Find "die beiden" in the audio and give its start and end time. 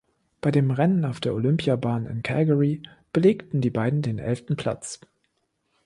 3.61-4.01